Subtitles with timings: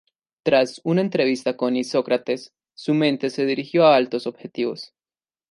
[0.41, 4.95] Tras una entrevista con Isócrates, su mente se dirigió a altos objetivos.